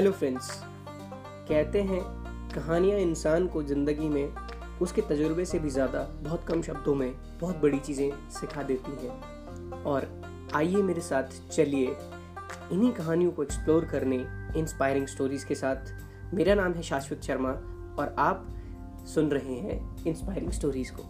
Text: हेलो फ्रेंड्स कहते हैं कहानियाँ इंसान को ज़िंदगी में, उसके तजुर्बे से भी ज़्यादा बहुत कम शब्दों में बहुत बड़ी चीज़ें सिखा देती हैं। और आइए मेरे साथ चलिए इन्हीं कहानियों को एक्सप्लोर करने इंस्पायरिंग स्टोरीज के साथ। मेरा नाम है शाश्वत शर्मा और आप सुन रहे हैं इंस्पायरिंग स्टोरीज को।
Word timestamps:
हेलो 0.00 0.10
फ्रेंड्स 0.12 0.48
कहते 1.48 1.80
हैं 1.82 2.00
कहानियाँ 2.50 2.98
इंसान 2.98 3.46
को 3.46 3.62
ज़िंदगी 3.62 4.08
में, 4.08 4.32
उसके 4.80 5.02
तजुर्बे 5.02 5.44
से 5.44 5.58
भी 5.58 5.70
ज़्यादा 5.70 6.00
बहुत 6.22 6.44
कम 6.48 6.62
शब्दों 6.62 6.94
में 6.94 7.12
बहुत 7.40 7.56
बड़ी 7.56 7.78
चीज़ें 7.78 8.10
सिखा 8.30 8.62
देती 8.62 8.92
हैं। 9.02 9.82
और 9.82 10.06
आइए 10.54 10.82
मेरे 10.82 11.00
साथ 11.00 11.48
चलिए 11.50 11.96
इन्हीं 12.72 12.92
कहानियों 12.92 13.32
को 13.32 13.42
एक्सप्लोर 13.42 13.84
करने 13.84 14.24
इंस्पायरिंग 14.60 15.06
स्टोरीज 15.06 15.44
के 15.44 15.54
साथ। 15.54 16.34
मेरा 16.34 16.54
नाम 16.54 16.74
है 16.74 16.82
शाश्वत 16.82 17.22
शर्मा 17.22 17.50
और 17.98 18.14
आप 18.18 18.46
सुन 19.14 19.30
रहे 19.30 19.54
हैं 19.54 20.04
इंस्पायरिंग 20.06 20.50
स्टोरीज 20.50 20.90
को। 20.90 21.02